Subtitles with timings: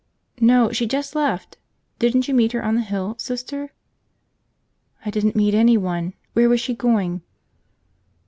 [0.39, 1.57] "No, she just left.
[1.99, 3.71] Didn't you meet her on the hill, Sister?"
[5.05, 6.15] "I didn't meet anyone.
[6.33, 7.21] Where was she going?"